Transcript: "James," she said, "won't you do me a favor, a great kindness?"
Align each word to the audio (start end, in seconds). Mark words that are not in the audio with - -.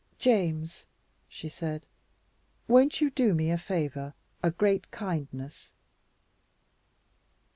"James," 0.17 0.87
she 1.29 1.47
said, 1.47 1.85
"won't 2.67 3.01
you 3.01 3.11
do 3.11 3.35
me 3.35 3.51
a 3.51 3.57
favor, 3.59 4.15
a 4.41 4.49
great 4.49 4.89
kindness?" 4.89 5.73